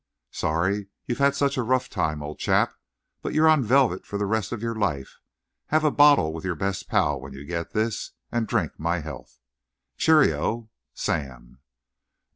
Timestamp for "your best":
6.43-6.89